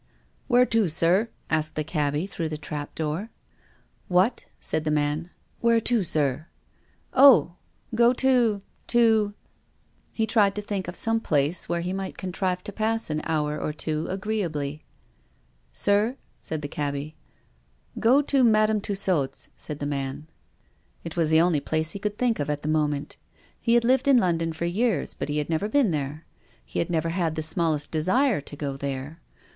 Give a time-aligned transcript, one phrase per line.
[0.47, 3.29] "Where to, sir?" asked the cabby through the trap door."
[4.17, 5.29] What?" said the man."
[5.61, 6.47] Where to, sir?""
[7.29, 7.57] Oh!
[7.93, 10.17] go to— to" III 112 TONGUES OF CONSCIENCE.
[10.17, 13.59] He tried to think of some place where he might contrive to pass an hour
[13.61, 14.83] or two agreeably."
[15.71, 17.15] Sir?" said the cabby."
[17.99, 20.25] Go to Madame Tussaud's," said the man.
[21.03, 23.17] It was the only place he could think of at the moment.
[23.59, 26.25] He had lived in London for years but he had never been there.
[26.65, 29.21] He had never had the smallest desire to go there.